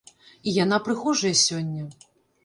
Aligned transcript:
І 0.51 0.53
яна 0.63 0.79
прыгожая 0.87 1.31
сёння! 1.41 1.83